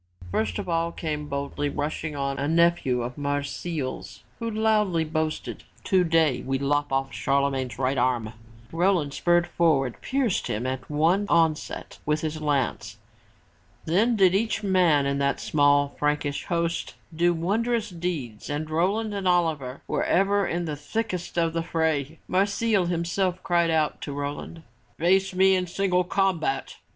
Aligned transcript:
First 0.31 0.57
of 0.57 0.67
all 0.67 0.91
came 0.91 1.27
boldly 1.29 1.69
rushing 1.69 2.15
on, 2.15 2.39
a 2.39 2.47
nephew 2.47 3.03
of 3.03 3.19
Marsile's 3.19 4.23
who 4.39 4.49
loudly 4.49 5.03
boasted. 5.03 5.63
"Today 5.83 6.41
we 6.43 6.57
lop 6.57 6.91
off 6.91 7.13
Charlemagne's 7.13 7.77
right 7.77 7.99
arm!" 7.99 8.33
Roland, 8.71 9.13
spurring 9.13 9.43
forward, 9.43 10.01
pierced 10.01 10.47
him 10.47 10.65
at 10.65 10.89
one 10.89 11.27
onset 11.29 11.99
with 12.03 12.21
his 12.21 12.41
lance. 12.41 12.97
Then 13.85 14.15
did 14.15 14.33
each 14.33 14.63
man 14.63 15.05
in 15.05 15.19
that 15.19 15.39
small 15.39 15.89
Frankish 15.99 16.45
host 16.45 16.95
do 17.15 17.31
wondrous 17.31 17.91
deeds 17.91 18.49
and 18.49 18.71
Roland 18.71 19.13
and 19.13 19.27
Oliver 19.27 19.83
were 19.87 20.03
ever 20.05 20.47
in 20.47 20.65
the 20.65 20.75
thickest 20.75 21.37
of 21.37 21.53
the 21.53 21.61
fray. 21.61 22.17
Marsile 22.27 22.87
himself 22.87 23.43
cried 23.43 23.69
out 23.69 24.01
to 24.01 24.13
Roland, 24.13 24.63
"Face 24.97 25.35
me 25.35 25.55
in 25.55 25.67
single 25.67 26.03
combat!" 26.03 26.77